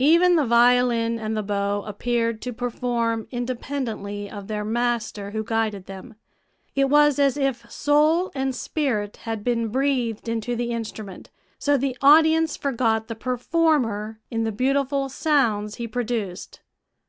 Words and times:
Even 0.00 0.34
the 0.34 0.44
violin 0.44 1.20
and 1.20 1.36
the 1.36 1.42
bow 1.44 1.82
appeared 1.82 2.42
to 2.42 2.52
perform 2.52 3.28
independently 3.30 4.28
of 4.28 4.48
their 4.48 4.64
master 4.64 5.30
who 5.30 5.44
guided 5.44 5.86
them; 5.86 6.16
it 6.74 6.86
was 6.88 7.20
as 7.20 7.36
if 7.36 7.70
soul 7.70 8.32
and 8.34 8.56
spirit 8.56 9.18
had 9.18 9.44
been 9.44 9.68
breathed 9.68 10.28
into 10.28 10.56
the 10.56 10.72
instrument, 10.72 11.30
so 11.60 11.76
the 11.76 11.96
audience 12.02 12.56
forgot 12.56 13.06
the 13.06 13.14
performer 13.14 14.18
in 14.32 14.42
the 14.42 14.50
beautiful 14.50 15.08
sounds 15.08 15.76
he 15.76 15.86
produced. 15.86 16.58